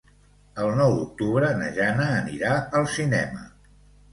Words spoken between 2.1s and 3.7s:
anirà al cinema.